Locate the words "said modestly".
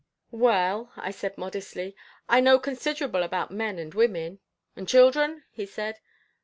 1.11-1.95